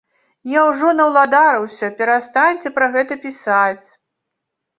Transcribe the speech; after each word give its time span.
Я 0.51 0.61
ўжо 0.69 0.93
наўладарыўся, 0.99 1.89
перастаньце 1.99 2.67
пра 2.79 2.89
гэта 2.97 3.13
пісаць. 3.27 3.87